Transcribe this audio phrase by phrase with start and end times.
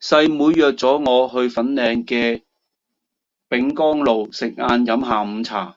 [0.00, 2.42] 細妹約左我去粉嶺嘅
[3.50, 5.76] 丙岡路食晏飲下午茶